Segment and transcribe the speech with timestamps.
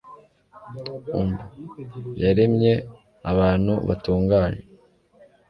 [1.19, 1.35] umb
[2.23, 2.73] yaremye
[3.31, 4.61] abantu batunganye